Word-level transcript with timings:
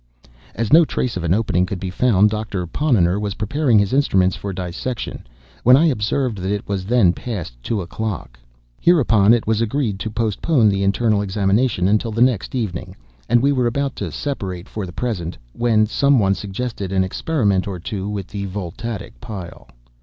As 0.55 0.73
no 0.73 0.83
trace 0.83 1.15
of 1.15 1.23
an 1.23 1.31
opening 1.35 1.67
could 1.67 1.79
be 1.79 1.91
found, 1.91 2.31
Doctor 2.31 2.65
Ponnonner 2.65 3.19
was 3.19 3.35
preparing 3.35 3.77
his 3.77 3.93
instruments 3.93 4.35
for 4.35 4.51
dissection, 4.51 5.27
when 5.61 5.77
I 5.77 5.85
observed 5.85 6.39
that 6.39 6.49
it 6.49 6.67
was 6.67 6.85
then 6.85 7.13
past 7.13 7.53
two 7.61 7.83
o'clock. 7.83 8.39
Hereupon 8.79 9.31
it 9.31 9.45
was 9.45 9.61
agreed 9.61 9.99
to 9.99 10.09
postpone 10.09 10.69
the 10.69 10.81
internal 10.81 11.21
examination 11.21 11.87
until 11.87 12.11
the 12.11 12.19
next 12.23 12.55
evening; 12.55 12.95
and 13.29 13.43
we 13.43 13.51
were 13.51 13.67
about 13.67 13.95
to 13.97 14.11
separate 14.11 14.67
for 14.67 14.87
the 14.87 14.91
present, 14.91 15.37
when 15.53 15.85
some 15.85 16.17
one 16.17 16.33
suggested 16.33 16.91
an 16.91 17.03
experiment 17.03 17.67
or 17.67 17.77
two 17.77 18.09
with 18.09 18.25
the 18.25 18.45
Voltaic 18.45 19.21
pile. 19.21 19.67